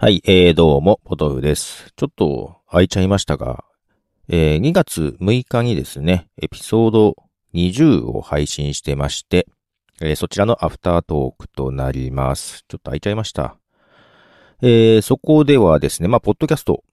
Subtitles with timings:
[0.00, 1.92] はい、えー、どうも、ポトフです。
[1.96, 3.64] ちょっと空いちゃいましたが、
[4.28, 7.16] えー、2月6日にですね、エピソード
[7.52, 9.48] 20を配信してまして、
[10.00, 12.64] えーそちらのアフタートークとなります。
[12.68, 13.56] ちょっと空いちゃいました。
[14.62, 16.84] えー、そこではですね、まあ、ポッドキャスト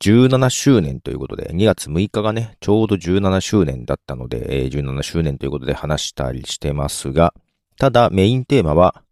[0.00, 7.34] 17周年ということで、2月6日がね、ちょうど17周年だったので、えー17周年ということで話したりしてますが、
[7.76, 9.02] ただメインテーマは、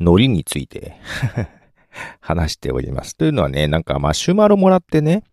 [0.00, 0.96] ノリについて
[2.20, 3.16] 話しております。
[3.16, 5.24] というのはね、なんかマシュマロもらってね、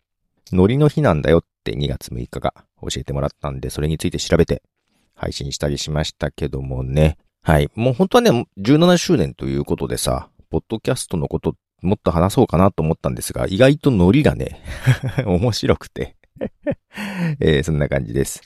[0.52, 4.64] ノリの日なんだよって2月6日が教えてもらったんで、それについて調べて
[5.16, 7.18] 配信したりしましたけどもね。
[7.42, 7.70] はい。
[7.76, 14.62] もう本当はね、17周年ということでさ、ポッドキャストのこともっと話そうかなと思ったんですが、意外とノリがね、
[15.26, 16.16] 面白くて、
[17.40, 18.42] えーそんな感じです。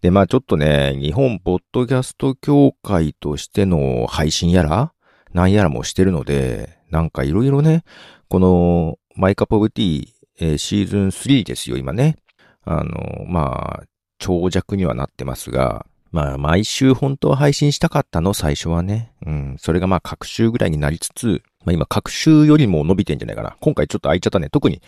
[0.00, 4.92] で、まあちょっとね、日本ポッドキャスト協会としての配信やら、
[5.32, 7.84] なんやらもしてるので、なんかいろいろね、
[8.28, 10.08] このマイカップオブティー、
[10.40, 12.16] えーシーズン3ですよ、今ね。
[12.64, 13.84] あの、まあ、
[14.18, 19.12] 長尺にはなってますが、まあ、毎週本当は配信したかったの、最初はね。
[19.26, 23.56] うん、それがまあ、各週ぐらいになりつつ、まあ今、各週よりも伸びてんじゃないかな。
[23.60, 24.48] 今回ちょっと空いちゃったね。
[24.48, 24.80] 特に、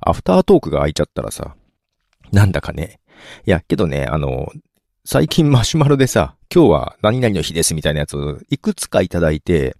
[0.00, 1.56] アフタートークが空いちゃったらさ、
[2.32, 3.00] なんだかね。
[3.46, 4.52] いや、けどね、あの、
[5.04, 9.76] 最近マシュマロでさ、今日は何々の日ですみたいなやつをいくつかいただいて、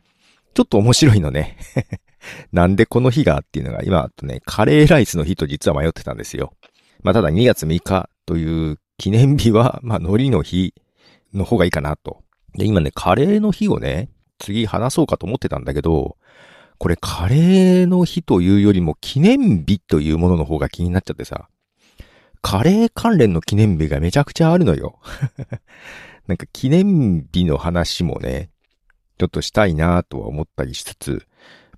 [0.59, 1.57] ちょっと面白いのね。
[2.51, 6.53] なんでこの日がっていうのが、今とね、カレーライスの日と実は迷ってたんですよ。
[7.05, 10.75] まあただ2月6日という記念日は、 まあ海苔の日
[11.33, 12.25] の方がいいかなと。
[12.57, 16.17] で、今ね、カレーの日をね、次話そうかと思ってたんだけど、
[16.79, 21.49] これカレーの日というよりも記念日というものの方が気になっちゃってさ、
[22.43, 24.99] カレー関連の記念日がめちゃくちゃあるのよ。
[26.27, 28.51] なんか記念日の話もね、
[29.19, 31.27] ちょっとしたいなとは思ったりしつつ、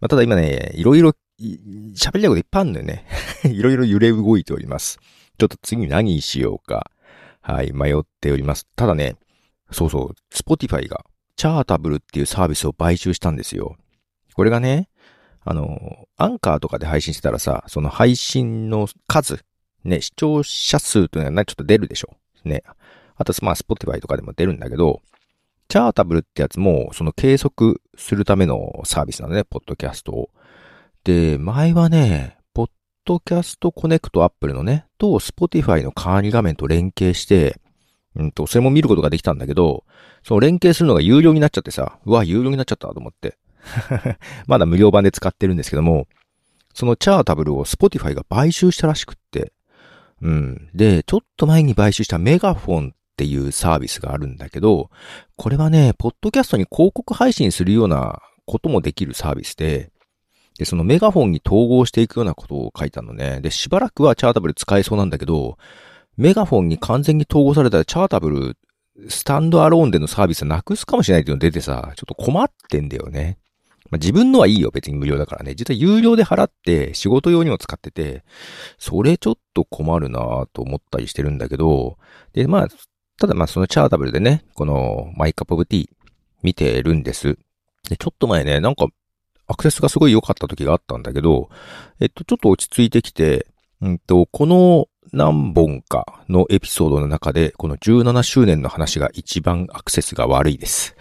[0.00, 3.06] まあ、ただ今ね、いろいろ喋りたいこといっぱいあるんだよね。
[3.44, 4.98] いろいろ揺れ動いております。
[5.38, 6.91] ちょっと次何しようか。
[7.41, 8.66] はい、迷っております。
[8.76, 9.16] ただね、
[9.70, 11.04] そうそう、スポティファイが、
[11.37, 13.76] チャータブルっていうサービスを買収したんですよ。
[14.34, 14.91] これがね、
[15.42, 19.42] あの、アンカーとかで配信してたらさ、その配信の数、
[19.84, 22.15] ね、視聴者数というのはちょっと出るでしょ。
[22.44, 22.62] ね。
[23.16, 25.00] あと、まあ、スポティファイとかでも出るんだけど、
[25.70, 30.31] チャータブルってやつも、その計測するためのサービスなのね、ポッドキャストを。
[31.04, 32.70] で、前はね、ポッ
[33.04, 37.60] ドキャストコネクトアップルのね、と、スポティファイの管理画面と連携して、
[38.16, 39.84] うんと、それも見ることができたんだけど、
[40.25, 43.38] その連携するのが有料になっちゃってさ、うわ、有料になっちゃったと思って。
[44.48, 46.09] まだ無料版で使ってるんですけども、
[46.75, 49.53] そのチャータブルをスポティファイが買収したらしくって、
[50.20, 50.69] うん。
[50.75, 54.88] で、ちょっと前に買収したメガフォンっていうサービスがあるんだけど、
[55.36, 59.92] これはね、ポッドキャストに広告配信するようなこともできるサービスで、
[60.56, 63.42] で、そのメガフォンに統合していくようなことを書いてたのね。
[63.42, 65.59] で、しばらくはチャータブル使えそうなんだけど、
[66.16, 68.56] メガフォンに完全に統合されたらチャータブル、
[69.10, 73.38] スタンドアローンでのサービスなくすかもしれないっていうの出てさ、ちょっと困ってんだよね。
[73.91, 75.54] まあ、自分のはいいよ、別に無料だからね。
[75.54, 78.25] 実は有料で払って仕事用にも使ってて、
[78.78, 81.98] それちょっと困るなと思ったりしてるんだけど、
[82.32, 82.69] で、まあ、
[83.20, 85.88] ただまあそのチャータブルでね、このマイカップオブティー
[86.42, 87.36] 見てるんです。
[87.86, 88.86] で、ちょっと前ね、なんか
[89.47, 91.50] アクセスがすごい良かった時があったんだけど、
[92.00, 93.47] えっと、ちょっと落ち着いてきて、
[93.82, 100.97] うんと、この何本かのエピソードの中で、この17周年の話が一番アクセスが悪いです。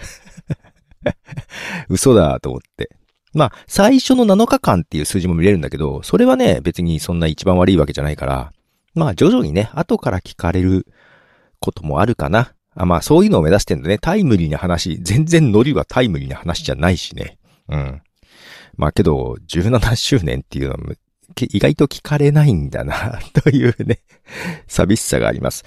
[1.88, 2.90] 嘘だと思って。
[3.34, 8.52] まあ、最初の7日間っていう数字も見れるんだけど、それはね、別にそんな一番悪いわけじゃないから、
[8.94, 10.86] まあ、徐々にね、後から聞かれる
[11.60, 12.54] こともあるかな。
[12.76, 13.98] あまあ、そういうのを目指してんだね。
[13.98, 15.00] タイムリーな話。
[15.02, 17.38] 全然ノリはタイムリーな話じゃないしね。
[17.68, 18.02] うん。
[18.78, 20.80] まあけど、17周年っていうのは、
[21.50, 24.02] 意外と聞かれないんだな、 というね、
[24.68, 25.66] 寂しさがあります。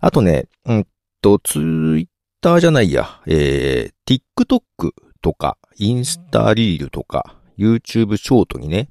[0.00, 0.86] あとね、うん
[1.20, 2.06] と、ツイッ
[2.40, 4.92] ターじゃないや、えー、TikTok
[5.22, 8.88] とか、インスタリールとか、YouTube ショートにね、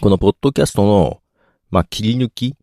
[0.00, 1.20] このポッドキャストの、
[1.70, 2.56] まあ、切り抜き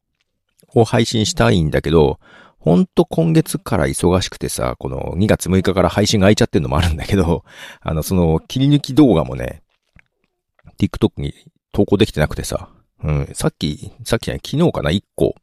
[0.74, 2.19] を配信したいんだけど、
[2.59, 7.45] ほんと今月から忙しくてさ、この2月6日から配信が空いちゃってるのもあるんだけど、
[7.81, 9.63] あの、その切り抜き動画もね、
[10.77, 11.33] TikTok に
[11.71, 12.69] 投稿できてなくてさ、
[13.01, 15.35] うん、さっき、さっきじゃない、昨日かな、1個、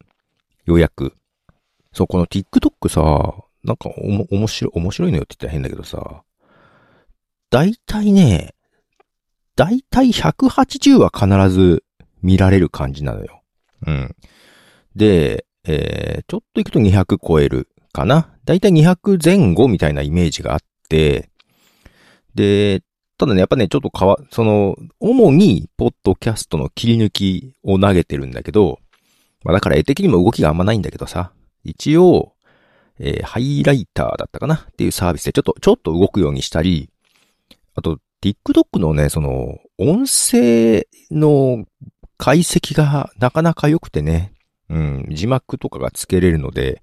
[0.65, 1.15] ようやく。
[1.91, 6.23] そう、この TikTok さ、なんかおも、面白い、面白いのよって言ったら変だけどさ、
[7.49, 8.53] だいたいね、
[9.55, 11.83] だいたい180は必ず
[12.21, 13.41] 見られる感じなのよ。
[13.87, 14.15] うん。
[14.95, 18.33] で、えー、ちょっと行くと200超えるかな。
[18.45, 20.59] だいたい200前後みたいなイメージがあっ
[20.89, 21.29] て、
[22.35, 22.81] で、
[23.17, 28.79] ただね、やっぱね、ちょっとかわ、その、主に、ポッドキャストの切り抜きを投げてるんだけど、
[29.43, 31.31] まあだから絵的にも動きがあんまないんだけどさ、
[31.63, 32.33] 一応、
[32.99, 34.55] えー、ハイライターだったかな。
[34.55, 36.89] っていうサービスでちょっと、ちょっと動くようにしたり、
[37.75, 41.65] あと、TikTok のね、その、音声の
[42.17, 44.33] 解析がなかなか良くてね、
[44.69, 46.81] うん、字幕とかがつけれるので、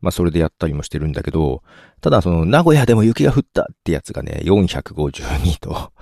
[0.00, 1.62] まあそれでやったりもしてるんだけど、
[2.00, 5.92] ただその名古屋でも雪が降ったってやつがね、452と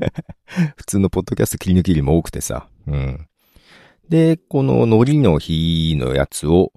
[0.76, 3.28] 普通のポッドキャスト切り抜きよりも多くてさ、うん。
[4.08, 6.72] で、このノリの日のやつを、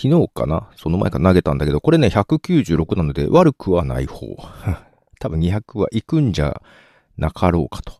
[0.00, 4.36] 昨日かなその前から投げたんだけど、これね、196なので悪くはない方。
[5.20, 6.62] 多分200は行くんじゃ
[7.16, 7.92] なかろうかと。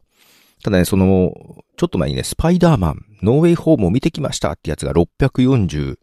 [0.63, 1.33] ただね、その、
[1.77, 5.97] ちょっと前にね、スパイダーマン、ノーウェイホームを見てきましたってやつが644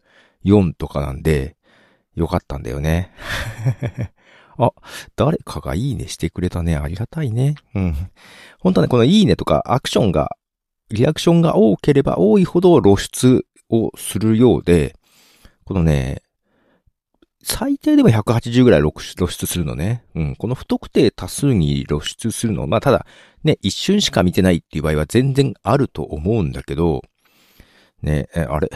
[0.76, 1.56] とかなんで、
[2.14, 3.12] よかったんだよね。
[4.58, 4.72] あ、
[5.16, 6.76] 誰かがいいねしてくれたね。
[6.76, 7.56] ありがたいね。
[7.74, 7.94] うん。
[8.58, 10.30] 本当はね、このいいねとかアクションが、
[10.90, 14.96] リアクションが多ければ多いほど露出をするようで、
[15.64, 16.22] このね、
[17.48, 18.92] 最低でも180ぐらい露
[19.28, 20.04] 出するのね。
[20.16, 20.36] うん。
[20.36, 22.66] この不特定多数に露出するの。
[22.66, 23.06] まあ、ただ、
[23.44, 27.02] ね、一瞬しか見てないっていう場合は全然あると思うんだけど、
[28.02, 28.68] ね、え、あれ、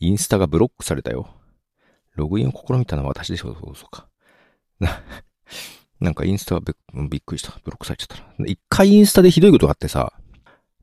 [0.00, 1.28] インスタがブロックされたよ。
[2.14, 3.54] ログインを試みたのは私でしょ。
[3.54, 4.08] そうそうか。
[6.00, 7.50] な、んかインスタはびっくりした。
[7.62, 8.44] ブロックされちゃった。
[8.46, 10.14] 一回インスタでひどいことがあってさ、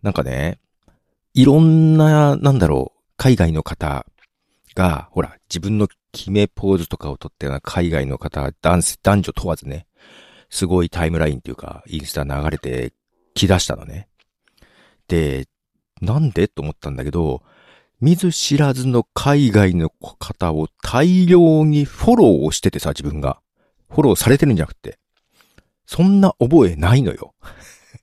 [0.03, 0.59] なんかね、
[1.33, 4.05] いろんな、なんだろう、海外の方
[4.75, 9.85] が、ほら、自分の決めポーズとかをとってような海外の方、男、男女問わずね、
[10.49, 12.93] すごいタイムラインっていうか、インスタ流れて
[13.33, 14.07] き出したのね。
[15.07, 15.47] で、
[16.01, 17.43] なんでと思ったんだけど、
[18.01, 23.41] 見ず知らずの海外の方を大量にフォローをしててさ、自分が。
[23.89, 24.99] フォローされてるんじゃなくて。
[25.85, 27.33] そんな覚えないのよ。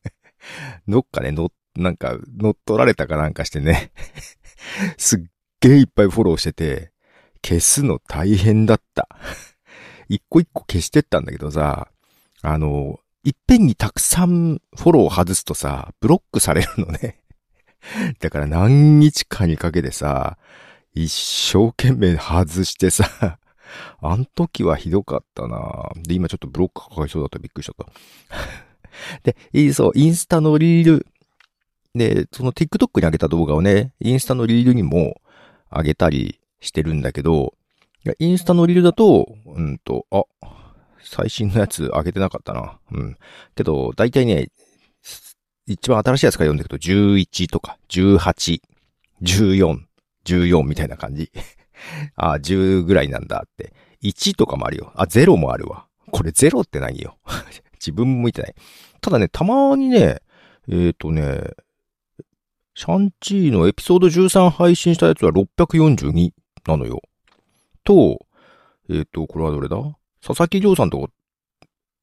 [0.86, 3.92] どっかね、の、なんか、乗っ取られたかなんかしてね
[4.98, 5.20] すっ
[5.68, 6.92] げえいっぱいフォローしてて、
[7.44, 9.08] 消すの大変だった。
[10.08, 11.88] 一個一個消してったんだけどさ、
[12.42, 17.20] あの、いっぺんにたくさんフォロー外すとさ、ブロックされるのね。
[18.20, 20.38] だから何日かにかけてさ、
[20.94, 23.38] 一生懸命外してさ、
[24.00, 27.86] あん時はひどかったなで、今ちょっとブロックかかりそうだったびっくりしちゃっ
[29.22, 29.32] た。
[29.52, 31.06] で、そう、インスタのリール、
[31.94, 35.20] で、その TikTok に上げた動画をね、インスタのリールにも
[35.70, 37.54] 上げたりしてるんだけど、
[38.18, 40.24] インスタのリールだと、うんと、あ、
[41.02, 42.78] 最新のやつ上げてなかったな。
[42.92, 43.16] うん。
[43.54, 44.48] けど、だいたいね、
[45.66, 48.60] 一番新しいやつから読んでいくと、11とか、18、
[49.22, 49.80] 14、
[50.24, 51.30] 14みたいな感じ。
[52.14, 53.72] あ、10ぐらいなんだって。
[54.02, 54.92] 1とかもあるよ。
[54.94, 55.86] あ、0もあるわ。
[56.10, 57.18] これ0って何よ。
[57.74, 58.54] 自分も見てない。
[59.00, 60.20] ただね、たまにね、
[60.68, 61.40] えっ、ー、とね、
[62.78, 66.32] シャンチーのエピソード13配信したやつは642
[66.68, 67.00] なのよ。
[67.84, 68.26] と、
[68.90, 69.76] えっ、ー、と、これはどれだ？
[70.20, 71.08] 佐々木亮さんと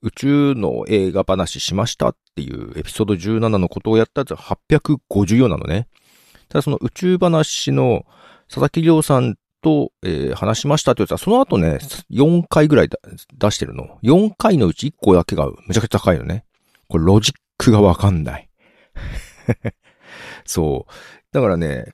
[0.01, 5.87] 宇宙の映画話しましたっていうエピソード17のことをやったやつは854なのね。
[6.49, 8.07] ただその宇宙話の
[8.47, 11.77] 佐々木亮さんと、えー、話しましたってやつはその後ね、
[12.09, 12.89] 4回ぐらい
[13.37, 13.99] 出してるの。
[14.01, 16.45] 4回のうち1個だけがめちゃくちゃ高いのね。
[16.87, 18.49] これロジックがわかんない。
[20.45, 20.93] そう。
[21.31, 21.85] だからね、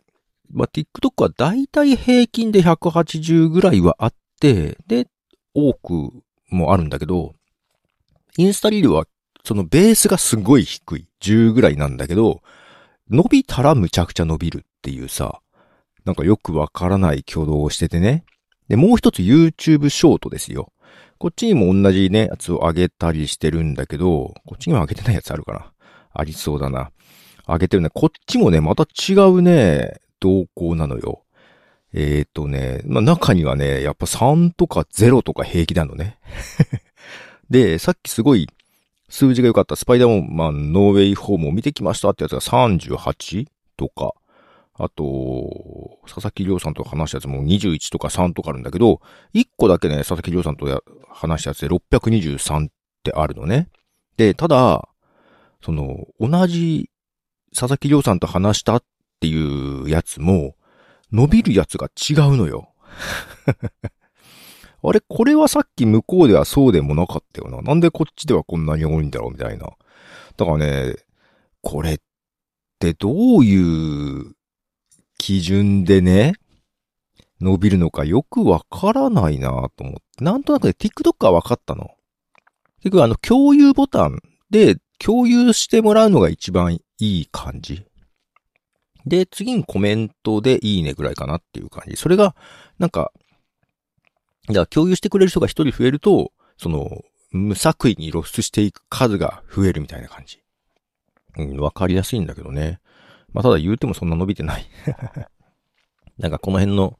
[0.51, 5.07] まあ、TikTok はだいたい平均で180ぐらいはあって、で、
[5.53, 6.11] 多く
[6.49, 7.35] もあるんだけど、
[8.37, 9.05] インスタリールは
[9.43, 11.07] そのベースがすごい低い。
[11.21, 12.41] 10ぐらいなんだけど、
[13.09, 15.41] 伸びたらむちゃくちゃ伸びるっていうさ、
[16.05, 18.23] なんかよくわからない挙動をしててね。
[18.67, 20.71] で、もう一つ YouTube ショートですよ。
[21.17, 25.71] こっちにも同じね、やつを上げたりしてるんだけど、こっちにも上げてないやつあるかな。
[26.13, 26.91] ありそうだな。
[27.53, 27.89] 上げてるね。
[27.93, 31.23] こっちもね、また違うね、動向なのよ。
[31.93, 36.19] えっ、ー、とね、まあ、中にはね、やっぱ3とか0とか平気なのね。
[37.49, 38.47] で、さっきすごい
[39.09, 44.13] 数字が良かったスパイダーマンノーウェイホームを見てきましたってやつが38とか、
[44.75, 49.01] あと、佐々木亮さんと話したやつも21とか3とかあるんだけど、
[49.33, 52.71] 1個だけね、佐々木亮さんと話したやつで623っ
[53.03, 53.67] てあるのね。
[54.15, 54.87] で、ただ、
[55.61, 56.89] その、同じ
[57.53, 58.83] 佐々木亮さんと話したっ
[59.19, 60.55] ていうやつも、
[61.11, 62.73] 伸びるやつが違うのよ。
[64.81, 67.61] あれ、これはさっき向こうではそうでもなかったよな。
[67.61, 69.67] なんでこっちではこんなに多いんだろうみたいな。
[70.37, 70.95] だからね、
[71.61, 71.99] これっ
[72.79, 74.35] てどういう
[75.17, 76.33] 基準でね、
[77.41, 80.23] 伸びるのかよくわからないなと思って。
[80.23, 81.91] なんとなくね、TikTok はわかったの。
[82.81, 87.85] 結局あの、共有ボタンで共有してもらうのが一番いい感じ。
[89.05, 91.95] で、次にコメントでいいねぐらいかなっていう感じ。
[91.95, 92.35] それが、
[92.77, 93.11] なんか、
[94.47, 100.41] だから共有してくれる人が一人増えると、その、無作為に露出していく数が増えるみたいな感じ。
[101.37, 102.79] うん、わかりやすいんだけどね。
[103.31, 104.67] まあ、ただ言うてもそんな伸びてない。
[106.17, 106.99] なんかこの辺の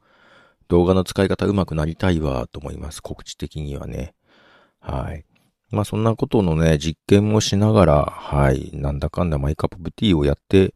[0.68, 3.02] 動画の使い方上手くなりたいわと思います。
[3.02, 4.14] 告知的にはね。
[4.80, 5.26] はい。
[5.72, 8.72] まあそんなことのね、実験もしながら、はい。
[8.74, 10.74] なんだかんだマイカップティーをやって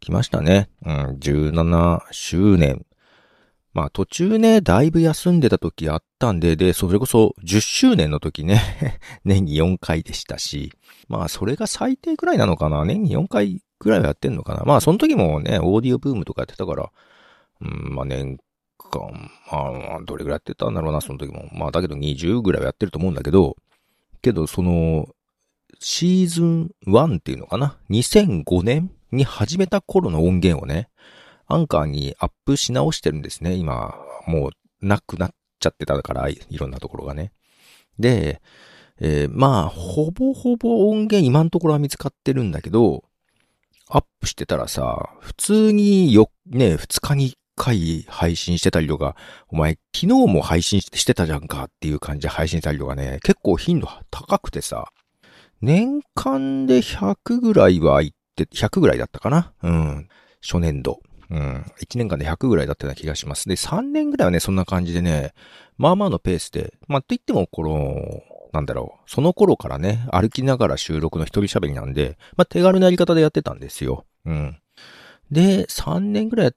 [0.00, 0.68] きましたね。
[0.84, 2.84] うん、17周年。
[3.72, 10.72] まあ途中ね、だいぶ休んでた時あったんで、で、それこそ10周年の時ね 年に4回でしたし、
[11.08, 12.84] まあそれが最低くらいなのかな？
[12.84, 14.62] 年に4回くらいはやってんのかな？
[14.64, 16.90] まあその時もね、オーディオブームとかやってたから、
[17.62, 18.38] うん、まあ年
[18.78, 21.48] 間、まあどれぐらいやってたんだろうな、その時も。
[21.52, 23.56] まあだけど20ぐらいはやってると思うんだけど、
[24.24, 25.08] けどその、
[25.78, 28.90] シーズン1っていうのかな ?2005 年？
[29.14, 30.88] に始めた頃の音源をね、
[31.46, 33.54] アンカーにアップし直してるんですね。
[33.54, 33.94] 今、
[34.26, 37.32] もうなくなっちゃってたから、いろんなところがね。
[37.98, 38.40] で、
[39.00, 43.04] えー、まあ、ほぼほぼ音源今のところは見つかってるんだけど、
[43.88, 49.16] アップしてたらさ、普通によ、ね、二日に回配信してたりとか、
[49.48, 54.88] お前昨日も配信してたじゃんかっていう感じで配信したりとかね、結構頻度高くてさ、
[55.60, 59.52] 年間で100ぐらいは行って、100ぐらいだったかな？
[59.62, 60.08] うん。
[60.42, 61.00] 初年度。
[61.30, 61.64] うん。
[61.80, 63.48] 1年間で100ぐらいだったような気がします。
[63.48, 65.32] で、3年ぐらいはね、そんな感じでね、
[65.78, 69.10] まあまあのペースで、まあ、と言っても、この、なんだろう。
[69.10, 74.04] その頃からね、歩きながら収録の一人喋りなんで、まあ、手軽なやり方でやってたんですよ。
[74.26, 74.58] うん。
[75.30, 76.54] で、3年ぐらいやっ、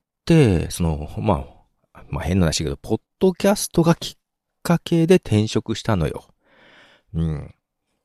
[0.69, 1.45] その、ま
[1.93, 4.15] あ、まあ変な話だけど、ポッドキャストがきっ
[4.63, 6.25] かけで転職したのよ。
[7.13, 7.55] うん。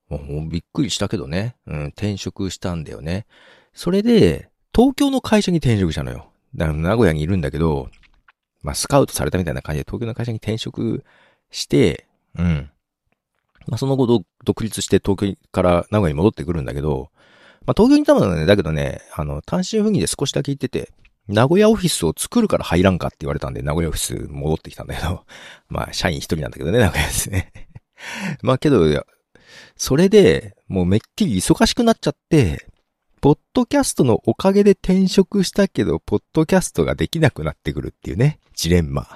[0.08, 1.56] もうびっくりしたけどね。
[1.66, 3.26] うん、転職したんだよね。
[3.74, 6.30] それで、東京の会社に転職したのよ。
[6.54, 7.88] だから名古屋にいるんだけど、
[8.62, 11.04] まあ、スカウトされたみたいな感じで東京の会社に転職
[11.50, 12.06] して、
[12.38, 12.70] うん。
[13.66, 17.10] まあ、その後独立して東京から名古屋に戻ってくるんだけど、
[17.66, 20.90] まあ、東京にいたのはね、だけどね、あの、単身赴任で少しだけ行ってて、
[21.28, 25.24] 名古屋オフィスを作るから入らんかって言われたんで、名古屋オフィス戻ってきたんだけど、
[25.68, 27.52] まあ、社員一人なんだけどね、名古屋ですね。
[28.42, 28.84] まあけど、
[29.76, 32.66] それで、もうめっきり忙しくなっちゃって、
[33.20, 39.08] ポッドキャストのおかげで転職したけど、ポッドキャストができなくなってくるっていうね、ジレンマ。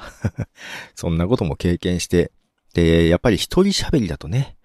[0.94, 2.30] そんなことも経験して、
[2.72, 4.56] で、やっぱり一人喋りだとね、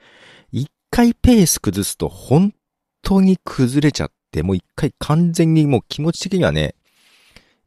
[0.51, 2.53] 一回ペース崩すと本
[3.01, 6.75] 当に崩れちゃって、もう一回完全にもう気持ち的にはね、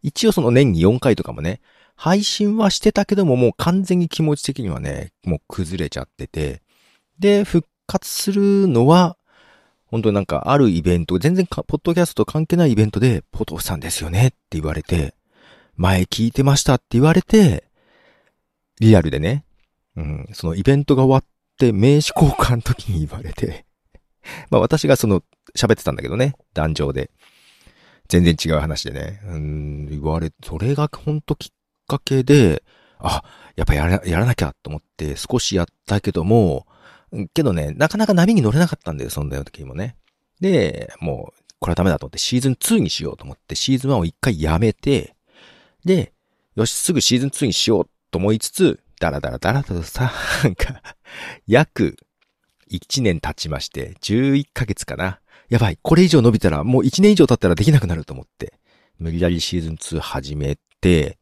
[0.04, 1.62] 一応その年に4回とかもね、
[1.96, 6.60] 配信はしてたけどももう完全に気持ち的にはね、もう崩れちゃってて、
[7.18, 9.16] で、復活するのは、
[9.86, 15.14] 本当になんかあるイベント、全然ポッドキャスト関係ないイベントで、ポトフさんですよねって言われて、
[15.76, 17.64] 前聞いてましたって言われて、
[18.80, 19.46] リアルでね、
[19.96, 21.24] うん、そのイベントが終わっ
[21.56, 23.64] て名刺交換の時に言われて、
[24.50, 25.22] まあ私がその
[25.56, 27.10] 喋ってたんだけどね、壇上で。
[28.08, 31.50] 全然違う話でね、うん、言われ、それがほんときっ
[31.86, 32.62] かけで、
[32.98, 33.22] あ、
[33.56, 36.66] やっぱやらやらなきゃと思って少しやったけども、
[37.32, 39.96] けどね、なかなか波に乗れなかったんだよ、そんな時もね。
[40.40, 45.14] で、もう、これはダメだと思ってシーズン2にしようと思ってシーズン1を一回やめて、
[45.84, 46.12] で、
[46.56, 50.82] よし、すぐシーズン2にしようと思いつつ、ダラダラダラとさ、なんか、
[51.46, 51.96] 約
[52.70, 55.20] 1年経ちまして、11ヶ月かな。
[55.48, 58.54] やばい、これ以上伸びたらもう1年以上経ったらできなくなると思って、
[58.98, 61.18] 無理やりシーズン2始めて、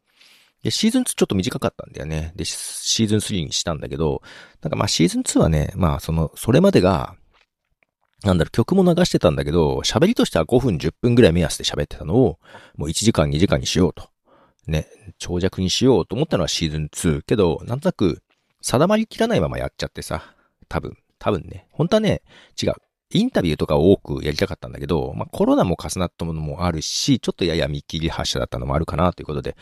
[0.63, 2.31] で、シーズン2ちょっと短かったんだよね。
[2.35, 4.21] で、シーズン3にしたんだけど、
[4.61, 7.15] なんかまあシーズン2はね、まあその、それまでが、
[8.23, 12.39] なんだろ、曲も流してたんだけど、喋りとしては5分10分ぐらい目安で喋ってたのを、
[12.77, 14.09] もう1時間2時間にしようと。
[14.65, 14.87] ね、
[15.17, 17.23] 長尺にしようと思ったのはシーズン2。
[17.23, 18.23] けど、なんとなく、
[18.61, 20.33] 定まりきらないままやっちゃってさ、
[20.69, 21.67] 多分、多分ね。
[21.71, 22.21] 本当はね、
[22.61, 22.73] 違う。
[23.13, 29.55] インタビューとかを多くやりたかったんだけど、まあコロナも重なったものもあるし、ちょっとやや見切り発車だったのもあるかなということで、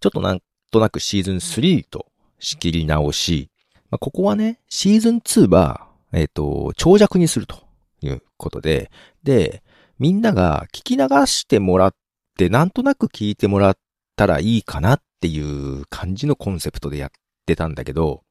[0.00, 0.40] ちょっとなん
[0.70, 2.06] となくシーズン3と
[2.38, 3.50] 仕切り直し、
[3.90, 7.62] まあ、ここはね、シーズン2は、えっ、ー、と、長尺にすると
[8.02, 8.90] いうことで、
[9.22, 9.62] で、
[9.98, 11.94] みんなが聞き流してもらっ
[12.36, 13.78] て、なんとなく聞いてもらっ
[14.16, 17.10] たらいいかなっていう感じのコンセプトでやっ
[17.46, 18.22] てたんだけど、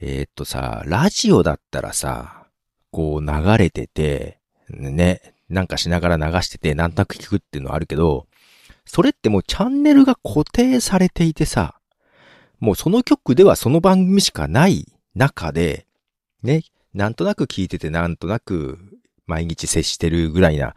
[0.00, 2.45] えー、っとさ、ラジオだったらさ、
[2.96, 4.38] こう流れてて、
[4.70, 8.26] ね、なんかしながら流してて、なんとなく聞くっていうのはあるけど、
[8.86, 11.78] それってもうチャンネルが固定されていてさ、
[12.58, 15.86] もうその曲ではその番組しかない中で、
[16.42, 16.62] ね、
[16.94, 18.78] なんとなく聞いててなんとなく
[19.26, 20.74] 毎日接してるぐらいな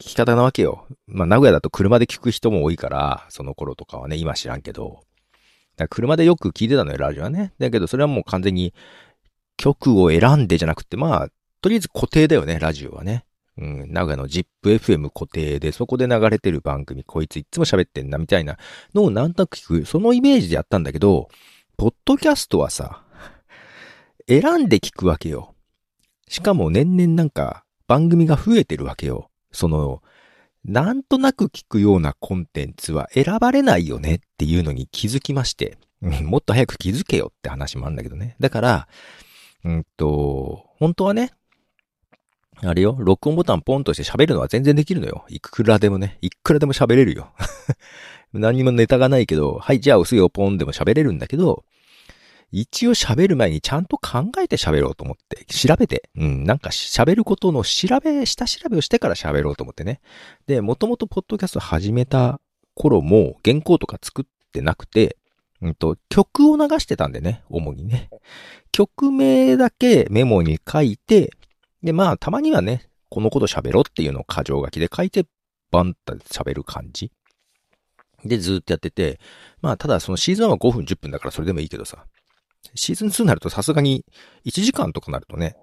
[0.00, 0.88] 聞き方なわけよ。
[1.06, 5.04] まあ、名古屋だと車で聞く人も多いから、その頃とかはね、今知らんけど。
[5.76, 7.52] だから車でよく聞いてたのよ、ラジオはね。
[7.60, 8.74] だけど、それはもう完全に
[9.56, 11.28] 曲を選んでじゃなくて、まあ、
[11.62, 13.24] とりあえず固定だよね、ラジオはね。
[13.56, 18.58] うん、名古屋の ZIPFM 固定で、そこで流れてる番組、こいついつも喋ってんな、みたいな
[18.94, 21.28] のをなんとなく聞く、そのイメージでやったんだけど、
[21.76, 23.02] ポッドキャストはさ、
[24.28, 25.54] 選んで聞くわけよ。
[26.28, 29.30] しかも年々なんか番組が増えてるわけよ。
[29.52, 30.02] その、
[30.64, 38.36] なんとなく聞くようなコンテンツは選ばれないよねっていうのに気づきまして、もっと早く気づけよって話もあるんだけどね。
[38.40, 38.88] だから、
[39.64, 41.32] うんと、本当はね、
[42.64, 45.24] あれよ、録音ボタンポンとして喋るのは全然できるのよ。
[45.28, 47.32] いくらでもね、いくらでも喋れるよ。
[48.32, 51.64] 何もネタがないけど、はい、じゃあ押すよ、ポンでも喋れるんだけど、
[52.52, 60.00] 一応喋る前にちゃんと考えて喋ろうと思って、調べて、うん、なんか喋ることの調べ、下調べをしてから喋ろうと思ってね。
[60.46, 62.40] で、もともとポッドキャスト始めた
[62.74, 65.16] 頃も原稿とか作ってなくて、
[65.62, 68.10] うんと、曲を流してたんでね、主にね。
[68.70, 71.30] 曲名だけメモに書いて、
[71.82, 75.26] で、まあ、たまにはね、このこと喋ろうっていうのを箇条書きで書いて、
[75.70, 77.10] バンって喋る感じ。
[78.24, 79.18] で、ずーっとやってて、
[79.60, 82.04] まあ、ただそのシーズン1は5分10分だからそれでもいいけどさ、
[82.74, 84.04] シーズン2になるとさすがに
[84.46, 85.56] 1時間とかなるとね、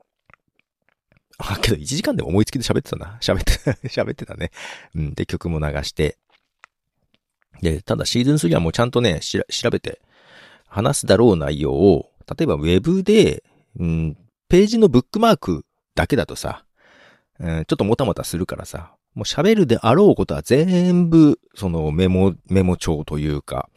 [1.38, 3.18] あ、けど1時間でも思いつきで喋ってたな。
[3.22, 3.54] 喋って、
[3.88, 4.52] 喋ってたね。
[4.94, 5.14] うん。
[5.14, 6.18] で、曲も流して。
[7.62, 10.02] で、ただシーズン3はもうちゃんとね、しら、調べて、
[10.68, 13.44] 話すだろう内容を、例えばウェブで、
[13.80, 14.18] うん、
[14.50, 15.66] ページのブックマーク
[16.00, 16.64] だけだとさ、
[17.42, 23.70] うん、ちょっともたもたするからさ、もう喋るであろうことは全部、そのメモ、メモ帳というか、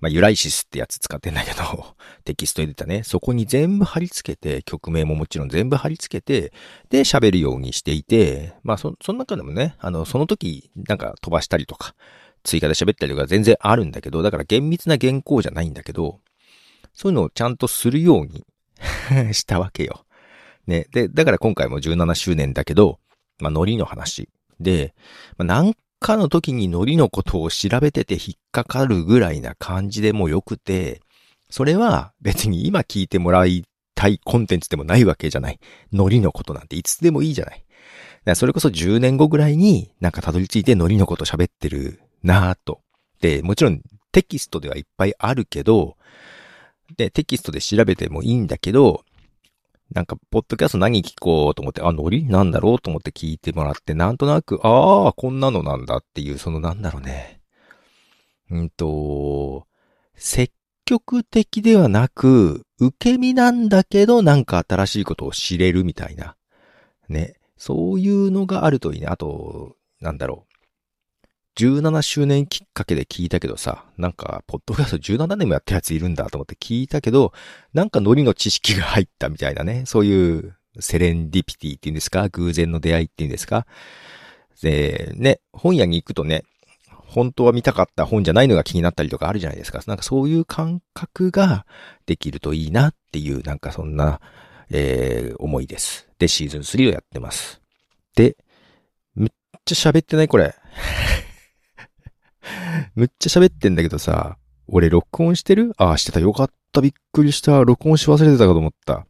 [0.00, 6.52] まあ、ユライシスってやつ使ってんだけど、 テキストエディターね、そこに全部貼り付けて、曲名ももちろん全部貼り付けて、
[6.88, 11.94] で、喋るようにしていて、まあ、そ、その中でもね、あの、その時、なんか飛ばしたりとか、
[12.42, 16.18] 追加で喋ったりとか全然あるんだけど、だから厳密な原稿じゃないんだけど、
[16.94, 18.44] そういうのをちゃんとするように
[19.34, 20.04] したわけよ。
[20.70, 20.86] ね。
[20.92, 22.98] で、だから今回も17周年だけど、
[23.40, 24.30] まあ、ノリの話。
[24.58, 24.94] で、
[25.36, 31.02] まあ、なんかの時にノリのことを調べてて引っかかるぐらいな感じでもよくて、
[31.50, 35.58] それは別に今聞いてもらいたいコンテンツでもないわけじゃない。
[35.92, 37.64] ノリのことなんていつでもいいじゃない。
[38.36, 42.80] それこそ10年後ぐらいになんかたどり着いてノリのこと喋ってるなぁと。
[43.20, 45.96] で、もちろんテキストではいっぱいあるけど、
[46.96, 49.04] で、テキストで調べてもいいんだけど、
[49.92, 57.40] なんか、ポッドキャスト何聞こうと思って、あ、ノリなんだろうと思って聞いてもらって、なんとなく、ああ、こんなのなんだっていう、そのなんだろうね。
[58.50, 59.66] うんと、
[60.14, 60.52] 積
[60.84, 66.36] 極的ではなく、受け身なんだけど、なんか新しいことを知れるみたいな。
[67.08, 67.34] ね。
[67.56, 69.06] そういうのがあるといいね。
[69.08, 70.49] あと、なんだろう。
[71.56, 77.32] 17周年きっかけで聞いたけどさ、なんか、ポッドキャスト17年もやってるやついるんだと思って聞いたけど、
[77.74, 83.66] なんかノリの知識が入ったみたいなね、そういうセレンディピティっていうんですか偶然の出会いっていうんですか
[84.62, 86.44] で、ね、本屋に行くとね、
[87.10, 89.80] 本当は見たかった本じゃないのが気になったりとかあるじゃないですか。
[89.86, 91.66] なんかそういう感覚が
[92.06, 94.20] できるといいなっていう、なんかそんな、
[94.70, 96.08] えー、思いです。
[96.18, 97.60] で、シーズン3をやってます。
[98.14, 98.36] で、
[99.16, 99.28] めっ
[99.64, 100.54] ちゃ喋ってないこれ。
[102.94, 104.36] むっちゃ喋ってんだけどさ、
[104.66, 105.72] 俺録音してる？
[105.78, 106.20] ああ、してた。
[106.20, 106.80] よかった。
[106.80, 107.64] びっくりした。
[107.64, 109.06] 録音し忘れてたかと思った。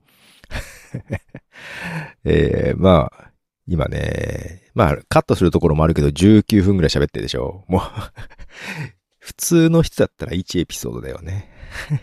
[2.24, 3.30] えー、まあ、
[3.66, 7.64] 今ね、まあ、カットするところもあるけど、19分くらい喋ってるでしょ。
[7.68, 7.82] もう
[9.18, 11.50] 普通の人だったら1エピソードだよね。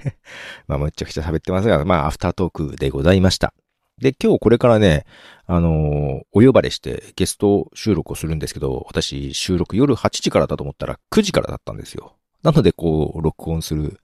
[0.67, 3.54] まあ、むっちゃくちゃ喋ってますが、まあ、アフタートークでございました。
[3.99, 5.05] で、今日これからね、
[5.47, 12.15] あのー、お呼ばれしてゲスト収録をするんですけど、私収録夜8時からだと思ったら9時からだったんですよ。
[12.43, 13.99] なので、こう、録音する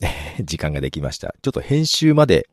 [0.42, 1.34] 時間ができました。
[1.42, 2.48] ちょっと編集まで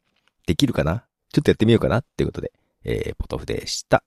[0.46, 1.06] できるかな？
[1.34, 2.52] ちょっとやってみようかなっていうことで、
[2.84, 4.04] えー、ポトフでした。